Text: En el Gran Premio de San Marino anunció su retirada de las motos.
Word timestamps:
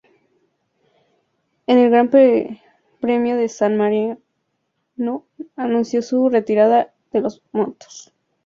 En 1.67 1.77
el 1.77 1.91
Gran 1.91 2.09
Premio 2.09 3.35
de 3.37 3.47
San 3.49 3.77
Marino 3.77 4.17
anunció 5.55 6.01
su 6.01 6.27
retirada 6.27 6.91
de 7.13 7.21
las 7.21 7.43
motos. 7.51 8.11